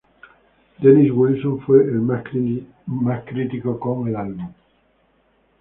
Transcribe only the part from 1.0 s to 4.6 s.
Wilson fue el más crítico con el álbum.